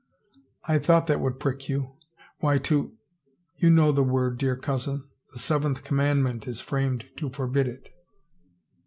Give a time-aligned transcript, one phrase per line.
[0.73, 1.93] "I thought that would prick you.
[2.39, 2.97] Why to—
[3.59, 5.03] you know the word, dear cousin.
[5.31, 7.93] The seventh command ment is framed to forbid it."